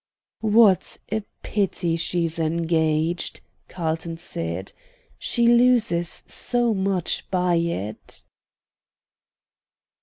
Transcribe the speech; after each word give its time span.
"What 0.55 0.97
a 1.11 1.21
pity 1.43 1.95
she's 1.95 2.39
engaged!" 2.39 3.41
Carlton 3.67 4.17
said. 4.17 4.73
"She 5.19 5.45
loses 5.45 6.23
so 6.25 6.73
much 6.73 7.29
by 7.29 7.57
it." 7.57 8.23